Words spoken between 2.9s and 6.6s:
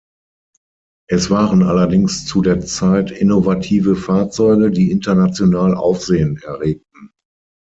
innovative Fahrzeuge, die international Aufsehen